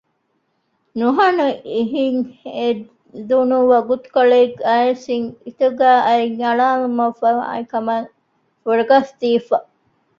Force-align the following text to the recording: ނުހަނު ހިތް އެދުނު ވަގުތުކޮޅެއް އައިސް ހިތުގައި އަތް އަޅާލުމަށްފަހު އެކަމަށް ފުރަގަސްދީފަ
ނުހަނު 0.99 1.45
ހިތް 1.93 2.25
އެދުނު 2.55 3.57
ވަގުތުކޮޅެއް 3.71 4.55
އައިސް 4.67 5.05
ހިތުގައި 5.43 6.01
އަތް 6.07 6.37
އަޅާލުމަށްފަހު 6.45 7.41
އެކަމަށް 7.51 8.09
ފުރަގަސްދީފަ 8.61 9.57